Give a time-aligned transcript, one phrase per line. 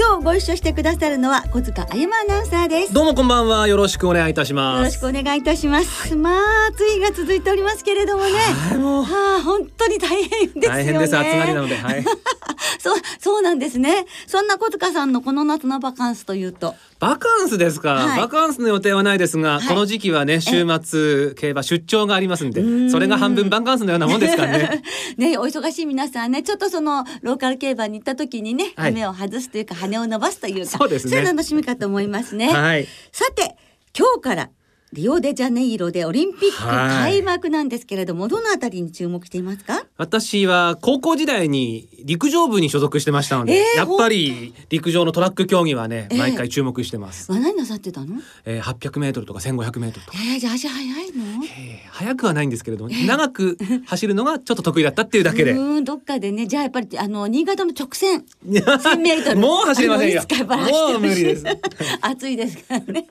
[0.00, 2.94] 今日ご一緒してくださるのは小塚あゆまアナウンサーです。
[2.94, 3.68] どうもこんばんは。
[3.68, 4.78] よろしくお願いいたします。
[4.78, 8.30] よろしくお願いいたします、まあ暑いが続いておりますけれどもね。
[8.30, 9.04] はいもう。
[9.04, 10.68] はあ本当に大変ですよね。
[10.68, 11.18] 大変です。
[11.18, 12.02] 暑がりなのではい。
[12.80, 14.06] そうそうなんですね。
[14.26, 16.74] そんな小塚さんのこの夏のバカンスというと？
[16.98, 18.18] バカンスですか、はい。
[18.18, 19.68] バカンスの予定はないですが、はい。
[19.68, 22.90] この時期はね週末競馬出張がありますんでん。
[22.90, 24.82] それが半分バカンスのようなもんですからね。
[25.16, 28.94] ね、お忙しい皆さんね、ちょっとそのローカル競馬に行った時にね、はい。
[28.94, 32.48] 羽を外すというか羽を伸ばすというか、そうですねいう楽しみかと思いますね。
[32.52, 33.56] はいさて、
[33.96, 34.50] 今日から
[34.92, 39.84] リオデジャネイロでオリンピックはい開幕なんですけれども、どのあたりに注目していますか？
[39.96, 46.18] 私は高校時代に陸上部に所属してましたので、えーやっぱり陸上のトラック競技はね、えー。
[46.18, 48.16] 毎回注目してます、わ何なさってたの？
[48.44, 51.24] えー、800メートルとか1500メートルとか、えー、じゃあ足早いの？
[51.44, 55.52] えー速くはないんですけれども長く走るのがちょっと得意だったっていうだけで。
[55.52, 59.38] うーん、どっかでね、じゃあやっぱりあの新潟の直線 1000メートル。
[59.38, 60.22] もう走れませんよ。
[60.48, 61.44] もう無理です。
[62.00, 63.06] 暑いですからね。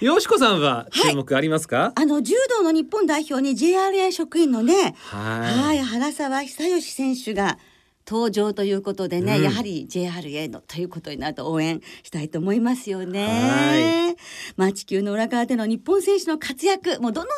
[0.00, 5.58] よしこさんは注目ありますか、あの柔道の日本代表に JRA 職員のね、はい。
[5.58, 7.58] はい、原沢久義選手が
[8.06, 9.42] 登場ということでね、うん。
[9.44, 14.16] やはり JRA のということになると応援したいと思いますよはね。
[14.56, 17.28] まあ地球の裏側での日本選手の活躍、もうどの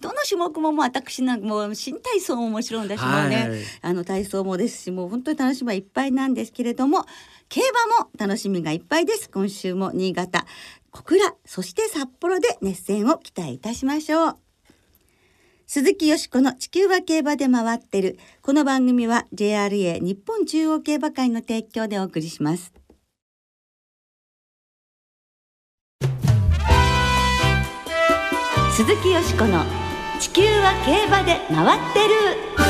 [0.00, 3.58] どの種目ももう私なんかもう新体操ももちろんだし、もうね、はい。
[3.82, 7.06] あの体操もですし、もう本当に楽しみはいっぱいなんですけれども、
[7.48, 9.28] 競馬も楽しみがいっぱいです。
[9.28, 10.46] 今週も新潟、
[10.90, 14.36] 小倉、そして札幌で熱戦を期待いたしましょう。
[15.66, 18.18] 鈴木よしこの地球は競馬で回ってる。
[18.42, 22.72] この番組は JRA 日本中央競馬会の提供でお送りします。
[28.72, 29.64] 鈴木よしこの
[30.18, 32.69] 地球は競馬で回ってる。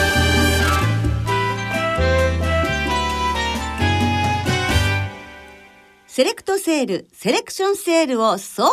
[6.12, 8.68] セレクトセール、セレクションセールを総括。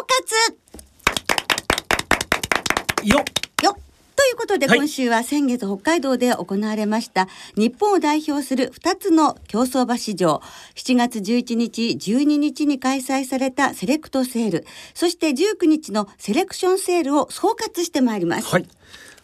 [3.05, 3.23] よっ。
[3.63, 3.75] よっ。
[4.15, 4.79] ということで、はい。
[4.79, 10.41] 今週は先月北海道で行われました日本を代表する2つの競走馬市場。
[10.73, 14.65] 7月11日12日に開催されたセレクトセール。
[14.95, 18.47] そして19日のセレクションセールを総括してまいります。
[18.47, 18.67] はい。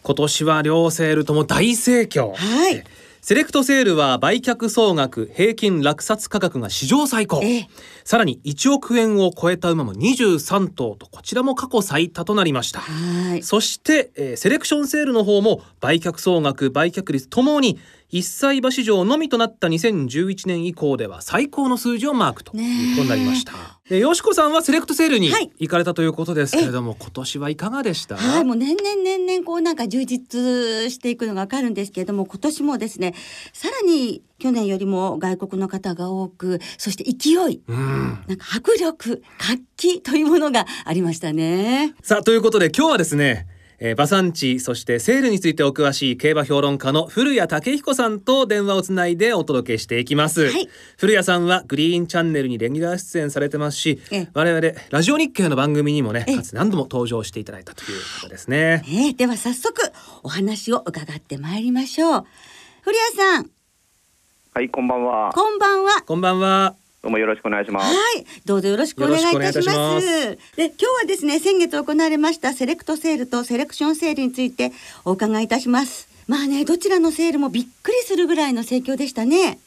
[0.03, 2.35] 今年は両セールとも大盛況。
[2.35, 2.75] はい。
[2.75, 7.39] えセレクトセールは売却総額平均落札価格が史上最高。
[7.41, 7.67] ええ
[8.03, 12.81] さらに1億円を超えた馬も23頭とこちらも過去最多となりました。
[12.81, 17.79] はいそして、えーセレクションセールの方も売却総額売却率ともに
[18.13, 23.53] 1歳馬市場のみとなった2011年以降では最高の数字をマークということになりました。
[23.90, 25.51] でよしこさんはセレクトセールにはい。
[25.57, 28.16] 行かれたということですけれども、今年はいかがでした？
[28.16, 33.16] はい、もう年々年々こうなんか充実していくのがわかるんですけれども、今年もですね、
[33.52, 38.23] さらに去年よりも外国の方が多く、そして勢い、うん。
[38.28, 41.96] なんか迫力、活気というものがありましたね。
[42.03, 43.47] さあということで今日はですね、
[43.79, 50.69] えー、馬産地そしてセールについてお詳しい競馬評論家の古谷武彦さんと電話をつないでお届けしていきます、はい。
[50.97, 54.28] 古谷さんはグリーンチャンネルにレギュラー出演されてますしええ。
[54.34, 56.35] 我々ラジオ日経の番組にもねええ。
[56.35, 58.84] かつて何度も登場していただいたということですね。
[58.88, 59.13] ねえ。
[59.13, 59.73] では早速
[60.23, 62.25] お話を伺ってまいりましょう。
[62.81, 63.50] 古谷さん、
[64.53, 65.31] はい、こんばんは。
[65.34, 66.01] こんばんは。
[66.01, 67.86] こんばんはどうもよろしくお願いします。
[67.86, 70.08] はい、どうぞよろしくお願いいたします。
[70.56, 74.72] で、今日はですね、先月行われましたセレクトセールとセレクションセールについて
[75.03, 76.08] お伺いいたします。
[76.30, 79.59] まあね、どちらのセールもびっくりするぐらいの盛況でしたね。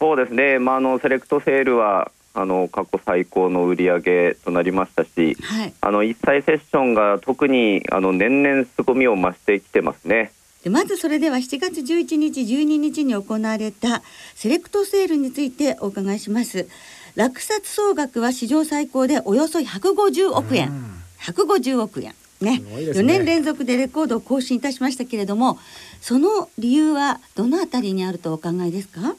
[0.00, 0.58] そうですね。
[0.58, 5.72] まああのセレクトセールはあの過去最高の売り上げとなりましたし、はい。
[5.80, 10.32] あの一歳セッションが特にあの年々凄みを増してきてますね。
[10.66, 14.02] でまずそれでは7月11日12日に行われた
[14.34, 16.66] セレクトセールについてお伺いします。
[17.14, 20.72] 落札総額は史上最高でおよそ150億円
[21.20, 22.58] 150億円ね。
[22.58, 22.64] ね。
[22.68, 25.60] 4年連続でレコードを更新いたしましたけれども
[26.00, 29.14] その理由はどのあたりにあるとお考えですか？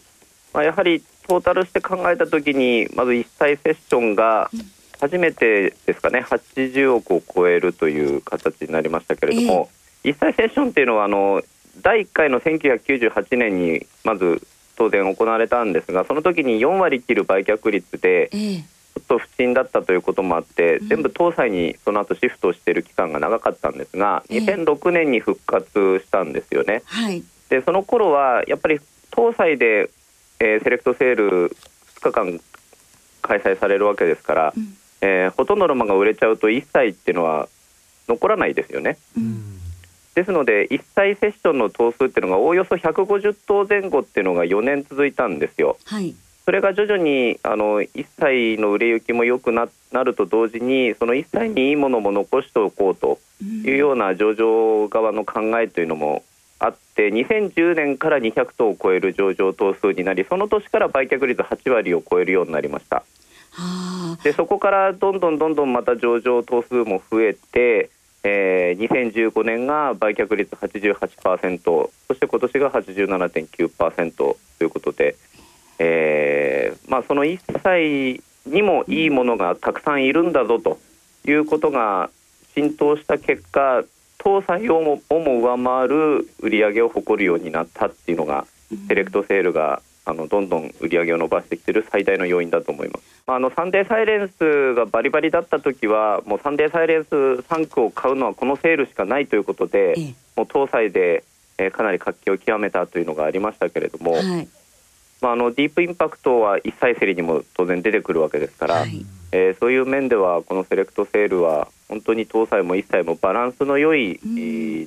[0.54, 4.52] まあやはりトータルして考えたときにまず一歳セッションが
[5.00, 6.26] 初めてですかね。
[6.28, 9.70] 80億を超えるという形になりましたけれども、
[10.10, 11.42] 一歳セッションっていうのはあの
[11.82, 14.42] 第1回の1998年にまず
[14.76, 18.64] 当然行われたんですがその時に4割切る売却率でええ
[19.00, 26.82] とと不振だったということもあって、全部東西にその後シフトしている期間が長かったんですが、ええ2006年に復活したんですよね。
[26.86, 27.24] はい。
[27.50, 28.80] でその頃はやっぱり
[29.16, 29.90] 東西で、
[30.40, 31.56] えーセレクトセール
[32.00, 32.40] 2日間
[33.22, 37.48] 開催されるわけですから、うんえーほとんどの馬が売れちゃうと1歳っていうのは
[38.08, 38.98] 残らないですよね。
[39.16, 39.57] うん
[40.18, 45.78] ですので1歳セッションの頭数っていうのがおおよそ150頭前後っていうのが4年続いたんですよ。
[45.86, 46.16] はい。
[46.44, 56.24] それが徐々にあの1歳の売れ行きも良くななると同時にその1歳にいいものも残しておこうとうんいうような上場側の考えというのも
[56.58, 63.04] あって2010年から200頭を超える上場頭数になりその年から売却率8割を超えるようになりました
[63.52, 64.24] はあ。
[64.24, 67.92] でそこからどんどんどんどんまた上場頭数も増えて、
[68.24, 75.16] えー2015年が売却率88%そして今年が87.9%ということで、
[75.80, 80.80] えーまあ、その1歳にもいいものがたくさんいるんだぞと
[81.26, 82.10] いうことが
[82.54, 83.84] 浸透した結果
[84.24, 88.46] 東西をもをも上回る売り上げを誇るようになったっていうのが
[88.88, 93.24] セレクトセールがあのどんどん売り上げを伸ばしてきている最大の要因だと思います。
[93.28, 101.26] まああのサンデーサイレンスがバリバリだった時はもうサンデーサイレンス3区を買うのはこのセールしかないということで、ええもう東西で、
[101.58, 104.48] えーかなり活気を極めたというのがありましたけれども、はい。
[105.20, 109.06] まあ、あのディープインパクトは1歳競りにも当然出てくるわけですから、はい。
[109.32, 114.20] えーそういう面ではこのセレクトセールは本当に東西も一切もバランスの良い、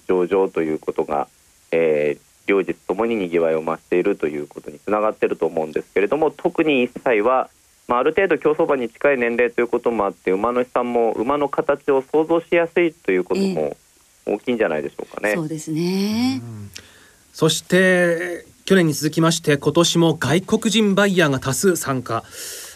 [0.06, 1.28] 上場ということが、
[1.72, 7.48] えー両日ともににぎわいを増しているということにつながっていると思うんですけれども特に一切は、
[7.86, 13.76] まあ、ある程度競走馬に近い年齢ということもあって馬主さんも馬の形を想像しやすいということも
[14.26, 15.34] 大きいんじゃないでしょうかね。
[15.34, 16.42] そうですね。
[17.32, 22.24] そして去年に続きまして今年も外国人バイヤーが多数参加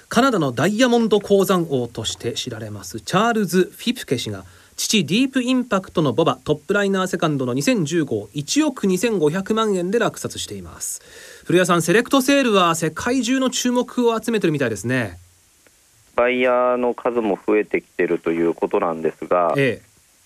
[0.09, 4.45] カナダのダイヤモンド鉱山王として知られますチャールズ・フィプケ氏が
[4.77, 11.01] 父ディープインパクトのボバトップライナーセカンドの20151億2500万円で落札しています。
[11.45, 15.19] 古谷さんセレクトセールは世界中の注目を集めてるみたいですね。
[16.17, 19.81] バイヤーの数も増えてきているということなんですが、え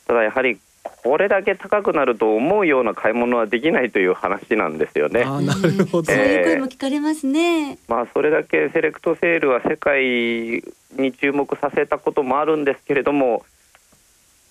[0.06, 0.59] ただやはり
[1.03, 5.21] これだけ高くなると思うような買い物はできないという話なんですよね。
[5.21, 7.79] えあーなるほど、そういう声も聞かれますね。
[7.89, 10.62] まあそれだけセレクトセールは世界
[10.97, 13.44] に注目させたこともあるんですけれども、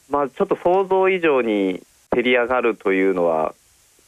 [0.10, 1.82] まあちょっと想像以上に
[2.12, 3.54] 照り上がるというのは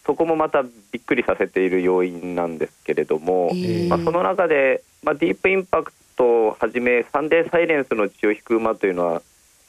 [0.06, 9.22] そこもまたびっくりさせている要因なんですけれども、ええまあ、その中で、まあ、ディープインパクトをはじめサンデーサイレンスの血を引く馬というのは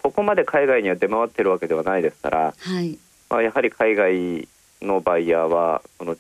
[0.02, 2.98] そこまで海外には出回っているわけではないですから、はい。
[3.28, 4.48] まあ、やはり海外
[4.82, 6.16] のバイヤーはその、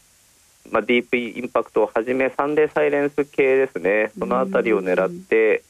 [0.70, 5.62] まあ、ディープインパクトをはじめサンデーサイレンス系ですねそのあたりを狙って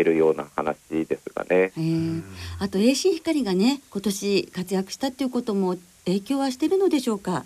[0.00, 0.76] いるような話
[1.06, 1.48] ですがね。
[1.50, 2.22] えー、
[2.58, 7.44] あと栄心光がね今年活躍したっていうことも影響はしてるのでしょうか？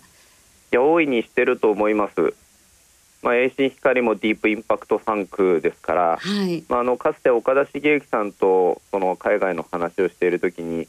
[0.71, 2.33] いや大いにしてると思います。
[3.21, 6.63] まあ、栄心光もディープインパクト3区ですから、はい。
[6.69, 10.87] まあ、あのかつて岡田茂之さんとその海外の話をしている時に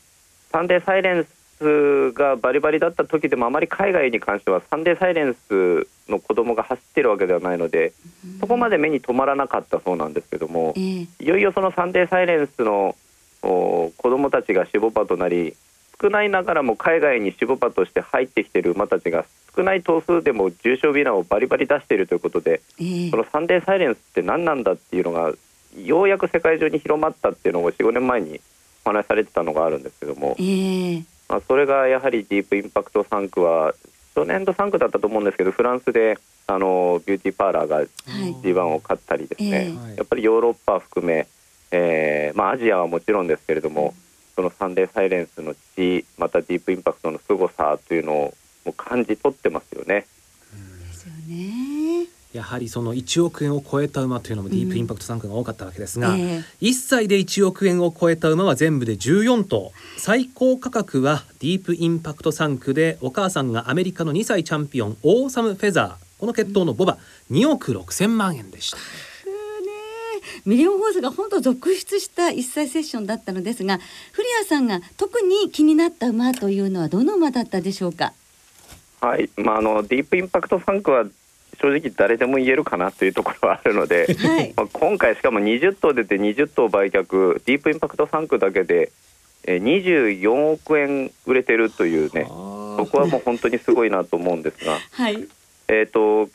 [0.52, 1.28] サンデーサイレンス
[1.60, 7.92] がバリバリだった時でもあまり海外に関してはサンデーサイレンスの子供が走ってるわけではないので
[8.40, 12.96] そこまで目に留まらなかったそうなんですけどもえー、いよいよそのサンデーサイレンスの
[13.42, 15.54] お子供たちが守護馬となり
[16.00, 25.32] 少ないながらも海外に守護馬として入ってきている馬たちが少ない頭数でも重賞ビナーをバリバリ出しているということでえーそのサンデーサイレンスって何なんだっていうのが
[25.76, 28.40] ようやく世界中に広まったっていうのを45年前に
[28.84, 33.72] お話しされてたのがあるんですけどもえ、ー、まあ、それがやはりディープインパクト3区は
[34.16, 36.18] 初年度3区だったと思うんですけどフランスで
[36.48, 37.86] あのビューティーパーラーがはい
[38.42, 41.28] G1 を勝ったりですね、ええやっぱりヨーロッパ含め、
[41.70, 43.94] えーまあ、アジアはもちろんですけれども
[44.34, 48.34] そのサンデーサイレンスの地またディープインパクトの凄さというのを
[48.64, 50.06] もう感じ取ってますよね。
[50.88, 52.06] ですよね。
[52.40, 59.72] やはりその1億円を超えた馬というのもディープインパクト3区が多かったわけですが、えー1歳で1億円を超えた馬は全部で14頭。
[59.98, 66.04] 最高価格はディープインパクト3区でお母さんがアメリカの2歳チャンピオンオーサム・フェザー。
[66.18, 66.96] この血統のボバ
[67.30, 68.78] 2億6千万円でした。
[68.78, 68.82] ね
[70.46, 73.78] ミリオンホースが本当続出した一歳セッションだったのですが
[74.12, 78.14] 古谷さんが特に気になった馬というのはどの馬だったでしょうか？
[79.02, 79.28] はい。
[79.36, 81.04] まあ、あのディープインパクト3区は
[81.60, 84.52] 正直誰でも言えるかなというところはあるので、はい。
[84.56, 88.90] まあ、今回しかも20頭出て20頭売却ディープインパクト3区だけで
[89.44, 95.26] えー24億円売れてるというねそこはもう本当にすごいなと思うんですが、はい。
[95.68, 96.30] えー、と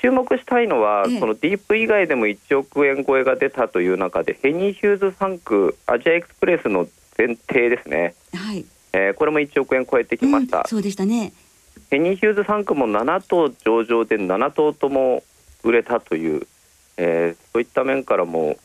[0.00, 6.88] 注目したいのは、ええそのディープ以外でも1億円超えが出たという中でヘニー・ヒューズ3区アジアエクスプレスの
[7.18, 8.64] 前提ですね、はい。
[8.92, 11.32] えーこれも1億円超えてきました、うんそうでしたね。
[11.90, 15.24] ヘニー・ヒューズ3区も7頭上場で7頭とも
[15.64, 16.46] 売れたという、
[16.96, 18.56] えーそういった面からも、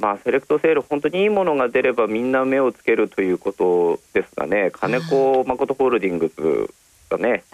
[0.00, 7.44] まあ、セレクトセール、本当にいいものが出ればみんな目をつけるということですがね、金子誠ホールディングスがね、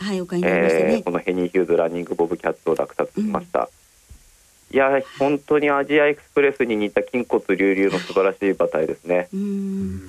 [1.02, 3.68] このヘニー・ヒューズランニング・ボブ・キャッツを落札しました。
[4.70, 9.28] いや本当にアジアエクスプレスに似た筋骨隆々の素晴らしい馬体ですね。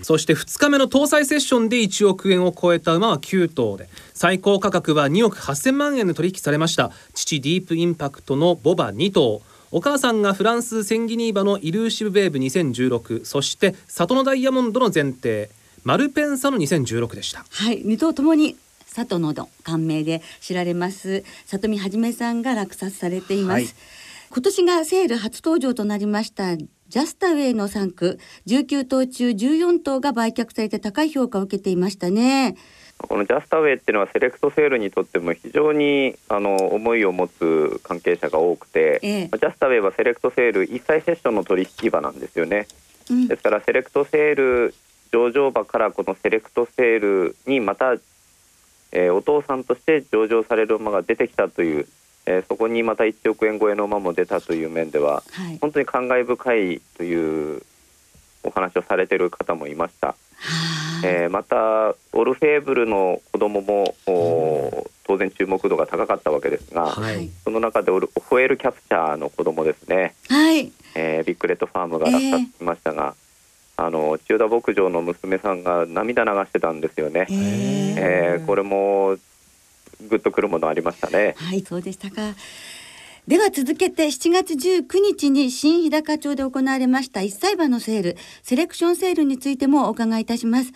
[0.04, 6.92] そして2日目の搭載セッションで1億円を超えた馬は9頭で最高価格は2億8000万円で取引されました。
[7.14, 9.42] 父ディープインパクトのボバ2頭。
[9.72, 15.50] お母さんがフランスセンギニーバのイルーシブベーブ2016そして里のダイヤモンドの前提。
[15.86, 17.46] マルペンサの2016でした。
[17.50, 18.58] はい、二頭ともに
[18.94, 21.24] 佐藤のど感銘で知られます。
[21.46, 23.68] 里見はじめさんが落札されています、はい
[24.32, 32.56] 今年がセール初登場となりましたジャスタウェイの3区19頭中14頭が売却されて高い評価を受けていましたね。
[32.98, 39.28] このジャスタウェイっていうのはセレクトセールにとっても非常にあの思いを持つ関係者が多くて、ええ。
[39.30, 42.68] ジャスタウェイはセレクトセール一切セッションの取引場なんですよね。
[43.10, 43.28] うん。
[43.28, 44.74] ですからセレクトセール
[45.12, 47.94] 上場場からこのセレクトセールにまた、
[48.92, 51.88] えーお父さんとして上場される馬が出てきたという、
[52.30, 55.58] えーそこにまた1億円超えの馬も出たという面でははい。
[55.60, 57.64] 本当に感慨深いという
[58.44, 60.08] お話をされている方もいました。
[60.10, 67.30] はあえーまたオルフェーブルの子供もおー当然注目度が高かったわけですが、はい。
[67.44, 70.72] その中でオルホエールキャプチャーの子供ですね、はい。
[70.94, 73.16] えービッグレッドファームが落札しましたが、
[73.78, 77.96] あの千代田牧場の娘さんが涙流してたんですよね、えー。
[77.98, 79.18] えーこれも
[80.08, 81.36] グッとくるものありましたね。
[81.38, 82.36] はい、そうでしたか。
[83.28, 90.72] では続けて7月19日に新日高町で行われました一歳馬のセール、セレクションセールについてもお伺いいたします。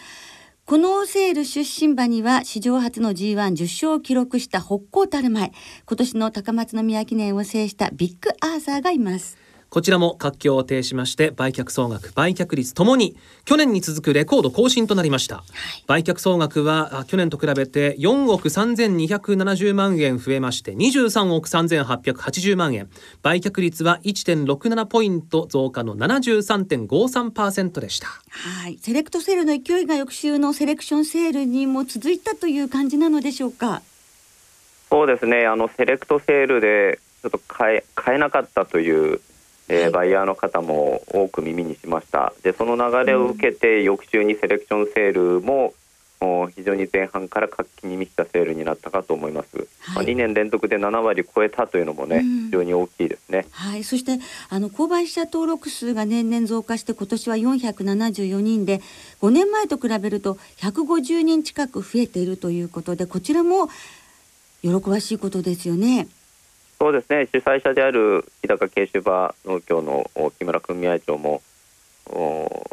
[0.66, 5.52] このセール出身馬には史上初の G110 勝を記録した北高たる前、
[5.86, 9.43] 今年の高松宮記念を制したビッグアーサーがいます。
[9.74, 15.44] こちらも活況を呈しまして売却総額売却率ともに去年に続くレコード更新となりました、
[15.88, 22.88] 売却総額はあ去年と比べて4億3270万円増えまして23億3880万円。
[23.24, 28.10] 売却率は1.67ポイント増加の73.53%でした。
[28.30, 33.82] はい、セレクトセールの勢いが翌週のセレクションセールにも続いたという感じなのでしょうか？
[34.92, 35.48] そうですね。
[35.48, 39.20] あのセレクトセールでちょっと買え買えなかったという、
[39.70, 39.92] えーはい。
[39.92, 42.34] バイヤーの方も多く耳にしました。
[42.44, 45.74] でその流れを受けて翌週にセレクションセールも
[46.24, 52.46] お非常に前半から活気に満ちたセールになったかと思います、まあ、はい2年連続で7割超えたというのもね、うん。
[52.46, 53.46] 非常に大きいですね。
[53.52, 58.82] はい、そしてあの購買者登録数が年々増加して今年は474人で
[59.22, 63.68] 5年前と比べると150人近く増えているということでこちらも
[64.62, 66.08] 喜ばしいことですよね。
[66.84, 67.30] そうですね。
[67.32, 71.42] 主催者である日高慶種馬農協のお木村組合長も
[72.08, 72.68] お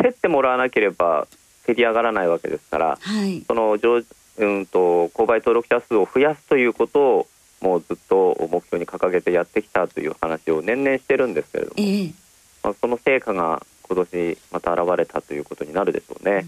[0.00, 1.26] 競ってもらわなければ
[1.66, 7.26] 競り上がらないわけですからはい、その上、うん、と購買登録者数を増やすということを
[7.60, 12.10] もうずっと目標に掲げてやってきたという話を年々してるんですけれども、ええ。
[12.62, 16.46] まあ、その成果が今年また現れたということになるでしょうね。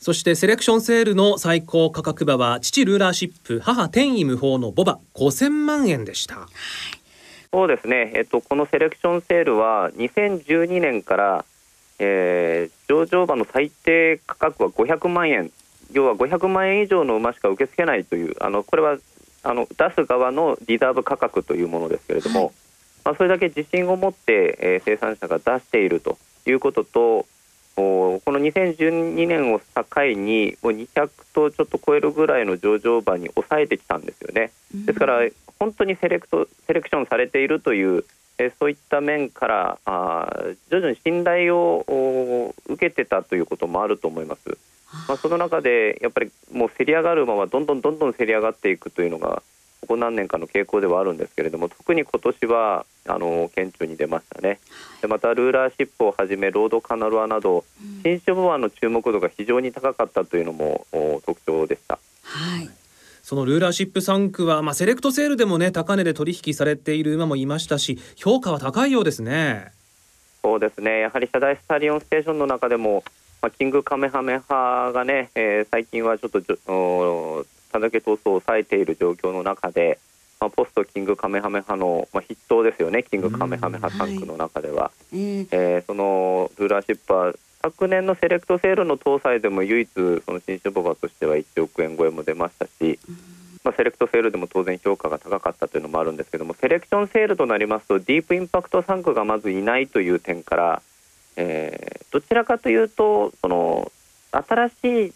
[0.00, 6.48] そしてセレクションセールの最高価格馬は父ルーラーシップ母天意無法のボバ5000万円でした。
[7.52, 11.44] そうですね、えっと、このセレクションセールは2012年から、
[11.98, 15.52] えー上場馬の最低価格は500万円。
[15.92, 18.96] 要は500万円以上の馬しか受け付けないというあのこれは
[19.44, 22.52] あの出す側のリザーブ価格というものですけれども、はい。
[23.04, 27.26] まあ、それだけ自信を持って、えー生産者が出しているということとお
[27.80, 34.52] この2012年を境にもう200頭ちょっと超えるぐらいの上場馬に抑えてきたんですよね。
[34.74, 35.20] ですから
[35.58, 38.04] 本当にセレクトセレクションされているという、
[38.38, 44.58] えーそういった面からあー徐々に信頼をお受けてたということもあると思います。
[45.08, 49.42] まあ、その中でやっぱりもう競り上がる馬はどんどんどんどん競り上がっていくというのが
[49.80, 54.60] ここ何年かの傾向ではあるんですけれども特に今年はあの顕著に出ましたね。
[55.00, 57.64] でまたルーラーシップをはじめロードカナルアなど
[58.04, 61.98] 新種馬の注目度が非常に高かったというのもお特徴でした。
[62.22, 62.70] はい、
[63.22, 69.72] そのルーラーシップ3区は、まあ、セレクトセールでもね高値で取引されている馬もいましたし評価は高いようですね。
[70.42, 71.00] そうですね。
[71.00, 73.02] やはり社大スタリオンステーションの中でも、
[73.42, 76.40] まあ、キングカメハメハがね、えー最近はちょっと
[77.70, 79.98] じょおただけ闘争を抑えている状況の中で、
[80.40, 83.02] まあ、ポストキングカメハメ派の、まあ、筆頭ですよね。
[83.02, 92.98] キングカメハメ派タンクの中では、えーえーそのルーラーシップは昨年のセレクトセールの搭載でも唯一その新種ボバとしては1億円超えも出ましたし、
[93.62, 100.82] まあ、セレクトセールでも当然評価が高かったというのもあるんですけどもセレクションセールとなりますとディープインパクトタンクがまずいないという点から、
[101.36, 103.92] えーどちらかというとその
[104.32, 104.72] 新し
[105.08, 105.12] い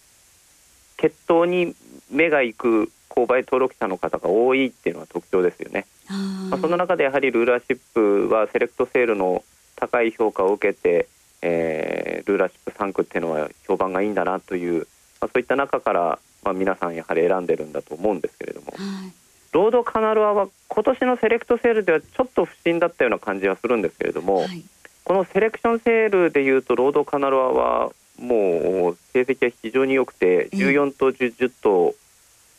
[0.96, 1.74] 血統に
[2.10, 5.86] 目が行く購買登録者の方が多いっていうのは特徴ですよね。
[6.08, 6.12] あ
[6.50, 9.44] まあ、その中でやはりルーラーシップはセレクトセールの
[9.76, 11.08] 高い評価を受けて、
[11.42, 14.86] えールーラーシップ3区っていうのは評判がいいんだなという、
[15.20, 18.72] まあ、そういった中から、まあ、皆さんやはり選んでるんだと思うんですけれども。
[18.72, 19.12] ーはい。
[19.52, 24.64] ロードカナルアは今年のセレクトセールではちょっと不審だったような感じはするんですけれども、はい。
[25.04, 31.94] このセレクションセールでいうとロードカナルアはもう成績は非常に良くてええ14頭中10頭、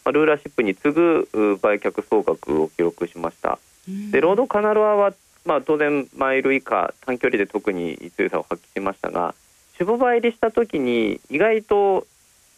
[0.03, 3.59] まあ、ルーラーシップに次ぐう売却総額を記録しました。
[3.87, 5.13] うんでロードカナロアは、
[5.45, 9.35] まあ、当然マイル以下短距離で特に強さを発揮しましたが
[9.77, 12.07] 種母馬入りした時に意外と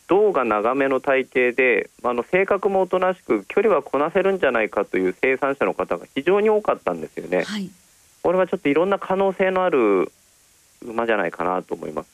[0.08, 7.44] 胴が長めの体型で、まあ、あの性格もおとなしく距離はこなせるんじゃないかという生産者の方が非常に多かったんですよね。
[7.44, 7.70] はい
[8.27, 10.12] これはちょっといろんな可能性のある
[10.82, 12.10] 馬じゃないかなと思います。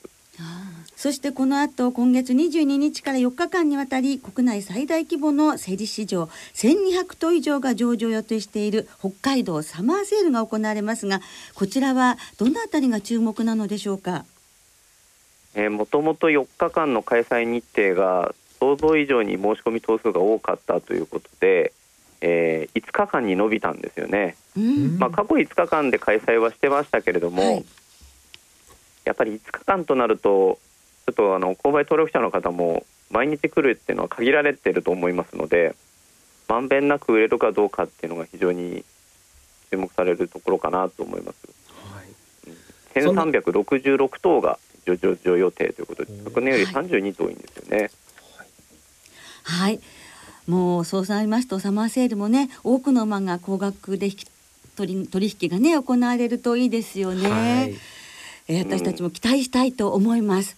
[0.96, 6.24] そしてこの後今月22日から4日間にわたり国内最大規模の競り市場
[6.54, 11.20] 1200頭以上が上場予定している北海道サマーセールが行われますが
[11.54, 14.24] こちらはどのあたりが注目なのでしょうか？
[15.54, 21.72] えーもともと4日間の開催日程が想像以上に申し込み頭数が多かったということで、
[22.20, 24.36] えー5日間に伸びたんですよね。
[24.56, 24.98] うん。
[24.98, 27.64] まあ、過去5日間で開催はしてましたけれども、はい
[29.04, 30.58] やっぱり5日間となると
[31.06, 35.74] ちょっとあの購買登録者の方も毎日来るっていうのは限られてると思いますので
[36.48, 38.84] まんべんなく売れるかどうかっていうのが非常に
[39.70, 41.38] 注目されるところかなと思います。
[43.02, 47.90] そんな1366頭が上場予定ということで昨年より32頭多いんですよね。
[49.42, 49.80] はい
[50.46, 54.26] もうそうなりますとサマーセールもね多くの馬が高額で引き
[54.76, 57.30] 取り取引がね行われるといいですよね。
[57.30, 57.74] はい
[58.48, 60.56] えー私たちも期待したいと思います。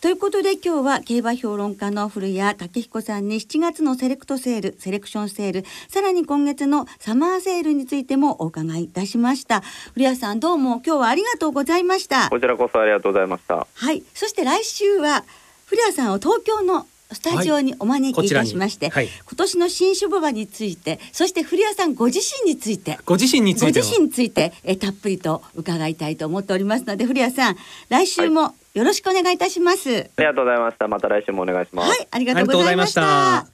[0.00, 9.60] ということで今日は競馬評論家の古谷武彦さんに7月のセレクトセールセレクションセールさらに今月のサマーセールについてもお伺いいたしました
[9.92, 13.66] 古谷さんどうも今日はありがとうございましたこちらこそありがとうございました。
[13.74, 15.24] はいそして来週は
[15.66, 27.56] 古谷さんを東京のスタジオにお招きいたしまして、はいはい今年の新種ボバについてそして古谷さんご自身についてご自身につごいての自身についてえたっぷりと伺いたいと思っておりますので古谷さん
[27.88, 29.90] 来週もよろしくお願いいたします。
[29.90, 30.88] はい、ありがとうございました。
[30.88, 32.06] また来週もお願いします。
[32.10, 33.46] ありがとうございました。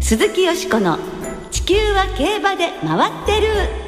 [0.00, 0.98] 鈴木よしこの
[1.50, 3.87] 地球は競馬で回ってる。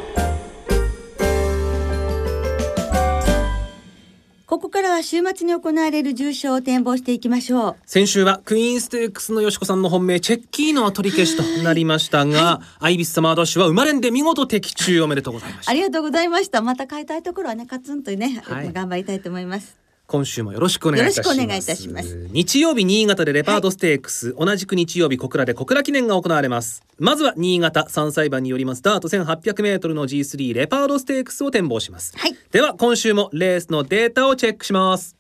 [4.51, 7.77] ここからは週末に行われる重賞を展望していきましょう。
[7.87, 16.63] 先週はクイーンステークスのよしこさんの本命チェッキーノは取り消しとなりましたが、アイビスサマードッシュは生まれんで見事的中おめでとうございましたありがとうございました。
[16.63, 19.79] また変えたいところはね、カツンとね、はい頑張りたいと思います。
[20.11, 21.29] 今週もよろしくお願いいたします。
[21.29, 22.29] よろしくお願いいたします。
[22.33, 26.83] 日曜日新潟でレパードステークス、同じく日曜日小倉で小倉記念が行われます。
[26.99, 32.37] まずは新潟3歳馬によりますダート 1800m の G3 レパードステークスを展望します、はい。
[32.51, 35.17] では今週もレースのデータをチェックします。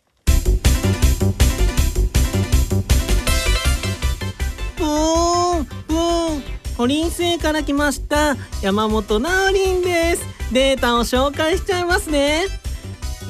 [4.77, 6.43] ブーンブーン
[6.77, 10.25] ホリン星から来ました山本直林です。
[10.53, 12.47] データを紹介しちゃいますね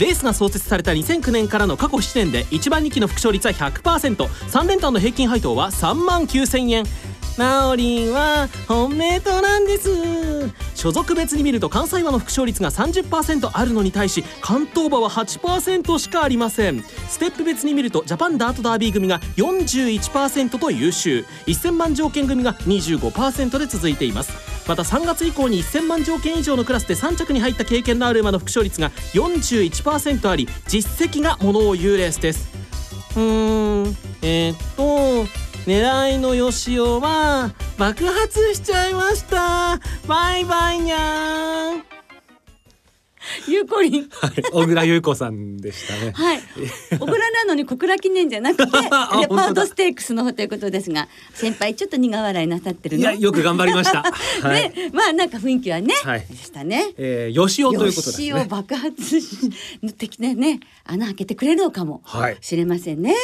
[0.00, 6.84] レースが創設された2009年からの過去7年で一番人気の副勝率は 100%3 連単の平均配当は3万9000円。
[7.36, 9.90] ナオリンは本命となんです。
[10.80, 16.82] 所属別に見ると関西馬の副勝率が30%あるのに対し関東馬は8%しかありません。
[17.06, 21.26] ステップ別に見るとジャパンダートダービー組が41%と優秀。
[21.46, 24.32] 1000万条件組が25%で続いています。
[24.66, 32.48] また3月以降に1000万条件以上のクラスで3着に入った経験のある馬の副勝率が41%あり実績がものを言うレースです。
[33.16, 39.78] うーんえー、っと狙いのよしおは爆発しちゃいました。
[40.06, 41.76] バイバイにゃー。
[41.78, 41.84] ん
[43.46, 44.08] ゆうこりん。
[44.08, 46.12] はい、小倉優子さんでしたね。
[46.12, 46.40] はい。
[46.98, 53.02] 小倉なのに小倉記念じゃなくて レパードステークスの方ということですが先輩ちょっと苦笑いなさってるの？
[53.02, 54.02] いや、よく頑張りました。
[54.42, 54.70] はい。
[54.74, 56.26] ねまあなんか雰囲気はね、はい。
[56.28, 56.92] でしたね。
[56.96, 58.46] えー、よしおということですよしをね。
[58.48, 59.50] 爆発し
[59.98, 62.38] 的なね穴開けてくれるのかもはい。
[62.40, 63.14] しれませんね、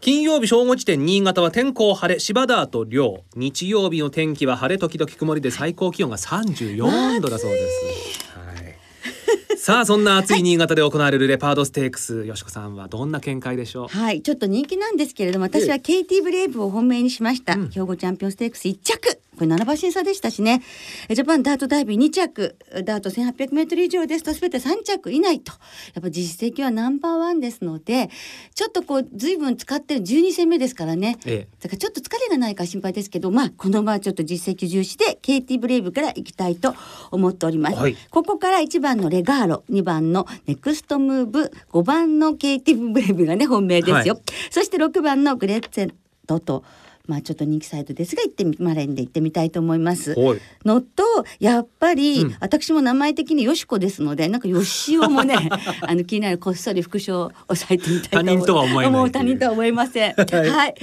[0.00, 12.24] 金曜日正午時点新潟は天候晴れ芝田と涼日曜日の天気は晴れ時々曇りで最高気温が34度だそうです、はい、さあそんな暑い新潟で行われるレパードステークス。
[12.24, 13.88] よしこさんはどんな見解でしょう？
[13.88, 17.54] はい、ちょっと人気なんですけれども、私はケイティブレイブを本命にしました。
[17.54, 17.70] うん。
[17.70, 19.20] 兵庫チャンピオンステークス1着。
[19.36, 20.62] これ7馬審査でしたしね。
[21.08, 22.56] えジャパンダートダービー2着。
[22.84, 25.52] ダート1800メートル以上ですと全て3着以内と。
[25.94, 28.10] やっぱ実績はナンバーワンですので、
[28.54, 31.18] ちょっとこう随分使ってる12戦目ですからね。
[31.26, 36.74] えだからちょっと疲れがないか心配ですけど、まあこのままちょっと実績重視でケイティブレイブから行きたいと
[37.10, 37.76] 思っております。
[37.76, 44.14] はいここから1番のレガーロ、2番のネクストムーブ、5番のケイティブブレイブがね本命ですよ。
[44.14, 44.20] は
[44.50, 45.94] そして6番のグレッツェン
[46.26, 46.64] トと。
[47.06, 50.14] まあちょっと人気サイトですが行ってみマレンで行ってみたいと思います。
[50.14, 50.40] はい。
[50.64, 51.02] のと
[51.38, 52.36] やっぱり、うん。
[52.40, 55.36] 私も名前的によしこですのでなんかよしおもね
[55.82, 60.14] あの気になるこっそり副賞を押さえてみたいと思他人とは思えないもう他人とは思えません。
[60.14, 60.74] はい。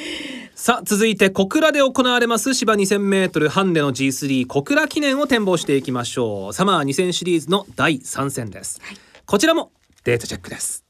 [0.55, 6.53] さあ続いて小倉で行われます芝 2000m ハンデの G3 小倉記念を展望していきましょう。
[6.53, 8.81] サマー2000シリーズの第3戦です、
[9.25, 9.71] こちらも
[10.03, 10.82] データチェックです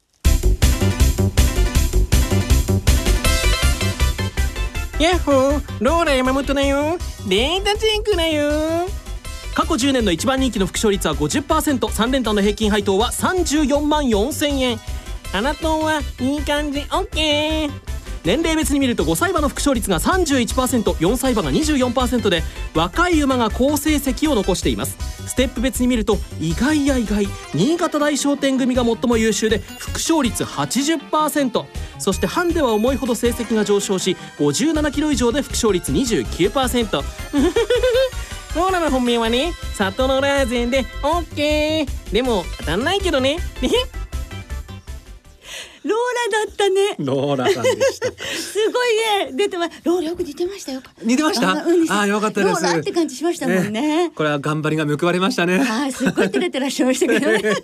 [5.00, 6.96] ヤッホーローラ山本だよ。
[7.28, 8.86] データチェックだよ。
[9.52, 14.78] 過去10年の一番人気の副賞率は 50%3 連単の平均配当は34万4000円。
[15.32, 16.80] あなたはいい感じ。
[16.82, 17.70] OK
[18.24, 22.42] 年齢別に見ると5歳馬の副賞率が 31%4 歳馬が24%で
[22.74, 24.96] 若い馬が好成績を残しています。
[25.28, 27.26] ステップ別に見ると意外や意外。
[27.52, 31.64] 新潟大商店組が最も優秀で副賞率80%
[32.04, 36.92] そしてハンデは重いほど成績が上昇し57キロ以上で副勝率29%
[38.54, 39.54] ローラ の本命はね。
[39.72, 42.12] 里のラーゼンでオッケー。
[42.12, 43.38] でも当たんないけどね。
[45.84, 45.92] ロー
[46.32, 46.96] ラだったね。
[46.98, 48.06] ローラさんでした。
[48.24, 49.32] すごいね。
[49.32, 50.80] 出てまローラよく似てましたよ。
[51.02, 51.50] 似てました？
[51.50, 52.62] ああよかったです。
[52.62, 54.10] ローラって感じしましたもんね。
[54.14, 55.58] これは頑張りが報われましたね。
[55.62, 57.42] はい、すっごい照れてらっしゃいましたけどね。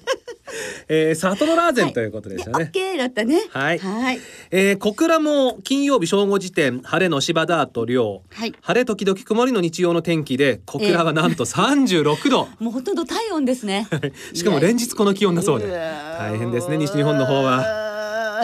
[0.88, 3.40] えー、里のラーゼンということでしたね、オッケーだったね。
[3.50, 3.78] はい。
[3.78, 4.20] はい。
[4.50, 8.52] えー、小倉も金曜日正午時点晴れの芝ダート涼、はい。
[8.60, 13.86] 晴れ時々曇りの日曜の天気で小倉はなんと36度、もうほとんど体温ですね。
[14.34, 15.68] しかも連日この気温だそうで。
[15.68, 17.89] 大変ですね西日本の方は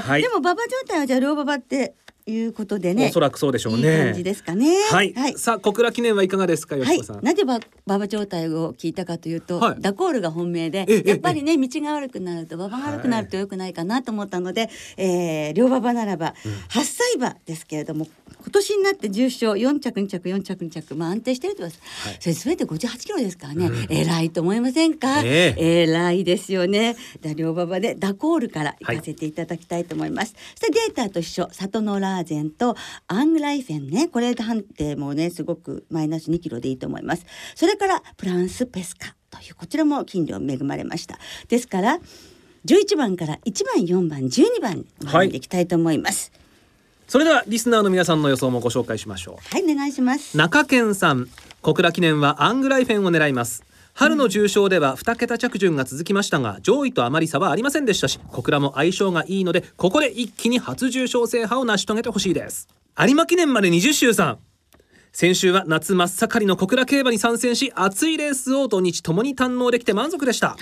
[0.00, 0.22] はい。
[0.22, 1.94] でも馬場状態はじゃあ両馬場って
[2.28, 3.06] いうことでね。
[3.08, 4.74] おそらくそうでしょういいね感じですかね。
[4.90, 5.38] はい、はい。
[5.38, 9.80] さあ小倉記念はいかがですかさん、、なぜば馬場状態を聞いたかというと、はい。
[9.80, 16.34] ダコールが本命でええやっぱりね道が悪くなると馬場が悪くなると良くないかなと思ったので、えー両馬場ならば
[16.70, 18.08] 8歳馬ですけれども
[18.46, 20.94] 今年になって重賞4着2着4着2着。
[20.94, 21.72] まあ安定してるとはい。
[22.20, 26.96] それ全て58キロですからね、偉いと思いませんか、え偉いですよね。
[27.34, 31.48] 両馬場でダコールから行かせていただきたいと思います、そしてデータと一緒。
[31.50, 32.76] 里のラーゼンと
[33.08, 34.06] アングライフェンね。
[34.06, 37.26] これ判定もねすごくマイナス2キロでいいと思います。
[37.56, 41.18] それからプランスペスカというこちらも金量恵まれました。
[41.48, 41.98] ですから
[42.64, 45.26] 11番から1番4番12番はい。
[45.26, 46.32] 選んでいきたいと思います
[47.08, 49.54] それではリスナーの皆さんの予想もご紹介しましょう。
[49.54, 50.36] はい、お願いします。
[50.36, 51.28] 中堅さん
[51.62, 53.64] 小倉記念はアングライフェンを狙います。
[53.94, 62.68] 春の重賞では2桁着順が続きましたが上位とあまり差はありませんでしたし小倉も相性がいいのでここで一気に初重賞制覇を成し遂げてほしいです。
[62.98, 64.38] 有馬記念まで20周さん。
[65.12, 70.58] 先週は夏真っ盛りの小倉競馬に参戦し熱いレースを土日ともに堪能できて満足でした、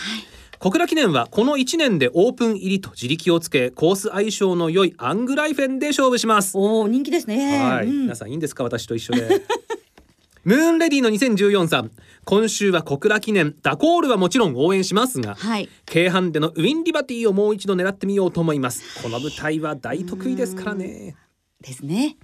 [0.59, 6.57] 小倉記念はこの1年でオープン入りと自力をつけコース相性の良いアングライフェンで勝負します。
[6.57, 7.63] おお人気ですね。
[7.63, 8.03] はい、うん。
[8.03, 8.65] 皆さんいいんですか？
[8.65, 9.43] 私と一緒で。
[10.45, 11.91] ムーンレディの2014さん。
[12.25, 15.69] 今週は小倉記念ダコールはもちろん応援しますが、はい。
[15.87, 19.03] 京阪でのウィンリバティをもう一度狙ってみようと思います。
[19.03, 21.17] この舞台は大得意ですからね。
[21.61, 22.17] ですね。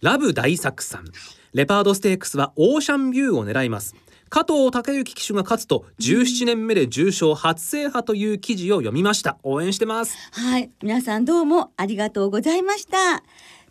[0.00, 1.04] ラブ大作さん。
[1.52, 3.96] レパードステークスはオーシャンビューを狙います
[4.30, 13.22] 加藤孝之騎手が勝つと17年目で重賞初制覇という記事を読みました応援してますはい、皆さんどうもありがとうございました。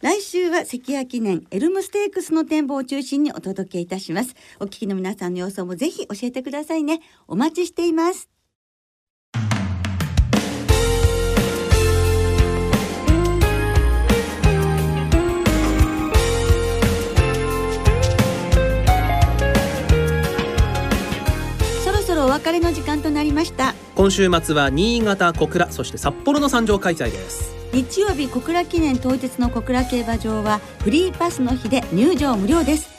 [0.02, 4.36] 来週は関谷記念エルムステークスの展望を中心にお届けいたします。
[4.60, 7.02] お聞きの皆さんの様子もぜひ教えてくださいね。
[7.28, 8.39] お待ちしています。
[22.46, 23.76] れの時間となりました。
[23.96, 27.56] 今週末は新潟小倉そして札幌の参上開催です。
[27.74, 32.90] 日曜日小倉記念当日の小倉競馬場はフリーパスの日で入場無料です。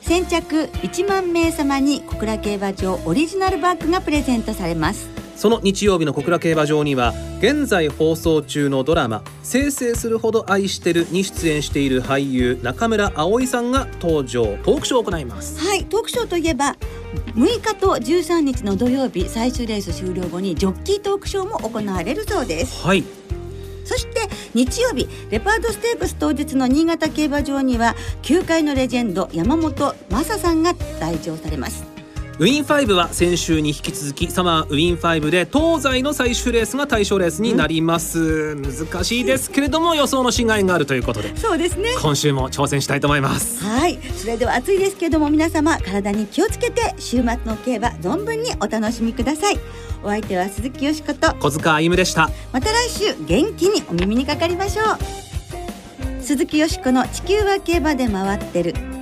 [0.00, 5.08] 先着1万名様に小倉競馬場オリジナルバッグがプレゼントされます。
[5.36, 14.44] その日曜日の小倉競馬場には現在放送中のドラマ「生成するほど愛してる」に出演している俳優中村葵さんが登場。
[14.62, 15.58] トークショーを行います。
[15.58, 16.76] はいトークショーといえば
[17.34, 22.84] 6日と13日の土曜日最終レース終了後にジョッキートークショーも行われるそうです。
[22.86, 23.04] はい。
[23.84, 31.91] そして日曜日レパードステークス当日の新潟競馬場には球界のレジェンド山本昌さんが来場されます
[32.38, 41.90] ウィン5は先週に引き続きサマーウィン5で東西の最終レースが対象レースになります、難しいですけれども予想の違いがあるということでそうですね。
[42.00, 43.62] 今週も挑戦したいと思います。
[43.62, 43.98] はい。
[44.16, 49.58] それでは暑いですけども皆様体に気をつけて週末の競馬存分にお楽しみください。
[50.02, 52.30] お相手は鈴木よしこと小塚歩夢でした。
[52.50, 56.22] また来週元気にお耳にかかりましょう。
[56.22, 58.74] 鈴木よしこの地球は競馬で回ってる